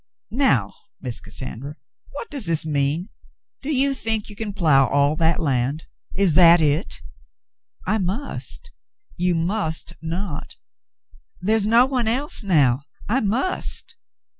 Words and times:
Now, 0.31 0.73
Miss 0.99 1.19
Cassandra, 1.19 1.75
what 2.13 2.31
does 2.31 2.47
this 2.47 2.65
mean? 2.65 3.09
Do 3.61 3.71
you 3.71 3.93
think 3.93 4.29
you 4.31 4.35
can 4.35 4.51
plough 4.51 4.87
all 4.87 5.15
that 5.17 5.39
land? 5.39 5.85
Is 6.15 6.33
that 6.33 6.59
it?" 6.59 7.03
"I 7.85 7.99
must." 7.99 8.71
'You 9.15 9.35
must 9.35 9.93
not." 10.01 10.55
"There 11.39 11.55
is 11.55 11.67
no 11.67 11.85
one 11.85 12.07
else 12.07 12.41
now. 12.41 12.81
I 13.07 13.19
must." 13.19 13.95